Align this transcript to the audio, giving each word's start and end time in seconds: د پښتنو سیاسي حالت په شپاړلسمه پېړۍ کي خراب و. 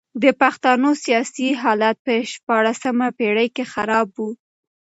د 0.23 0.25
پښتنو 0.41 0.89
سیاسي 1.03 1.47
حالت 1.61 1.97
په 2.05 2.13
شپاړلسمه 2.31 3.07
پېړۍ 3.17 3.47
کي 3.55 3.63
خراب 3.73 4.07
و. 4.15 4.17